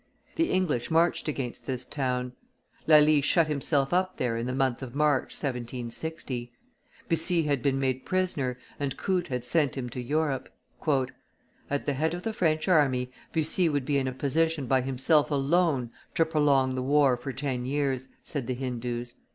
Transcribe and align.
The 0.35 0.49
English 0.49 0.89
marched 0.89 1.27
against 1.27 1.67
this 1.67 1.85
town. 1.85 2.33
Lally 2.87 3.21
shut 3.21 3.45
himself 3.45 3.93
up 3.93 4.17
there 4.17 4.35
in 4.35 4.47
the 4.47 4.55
month 4.55 4.81
of 4.81 4.95
March, 4.95 5.25
1760. 5.25 6.51
Bussy 7.07 7.43
had 7.43 7.61
been 7.61 7.79
made 7.79 8.03
prisoner, 8.03 8.57
and 8.79 8.97
Coote 8.97 9.27
had 9.27 9.45
sent 9.45 9.77
him 9.77 9.89
to 9.89 10.01
Europe. 10.01 10.49
"At 11.69 11.85
the 11.85 11.93
head 11.93 12.15
of 12.15 12.23
the 12.23 12.33
French 12.33 12.67
army 12.67 13.11
Bussy 13.31 13.69
would 13.69 13.85
be 13.85 13.99
in 13.99 14.07
a 14.07 14.11
position 14.11 14.65
by 14.65 14.81
himself 14.81 15.29
alone 15.29 15.91
to 16.15 16.25
prolong 16.25 16.73
the 16.73 16.81
war 16.81 17.15
for 17.15 17.31
ten 17.31 17.63
years," 17.65 18.09
said 18.23 18.47
the 18.47 18.55
Hindoos. 18.55 19.13